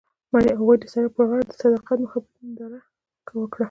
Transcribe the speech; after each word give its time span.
هغوی 0.59 0.75
د 0.79 0.83
سړک 0.93 1.11
پر 1.15 1.25
غاړه 1.29 1.43
د 1.47 1.51
صادق 1.59 1.89
محبت 2.03 2.33
ننداره 2.41 2.79
وکړه. 3.39 3.59